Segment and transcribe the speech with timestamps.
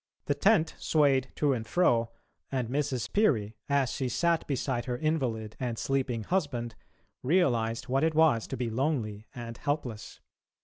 [0.25, 2.09] The tent swayed to and fro,
[2.51, 3.13] and Mrs.
[3.13, 6.73] Peary, as she sat beside her invalid and sleeping husband,
[7.21, 10.19] realised what it was to be lonely and helpless.